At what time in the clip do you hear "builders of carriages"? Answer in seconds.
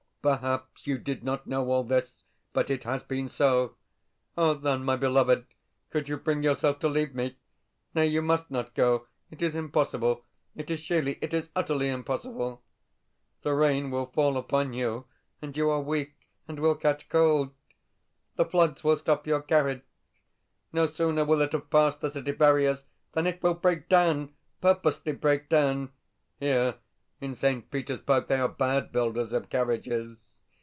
28.91-30.33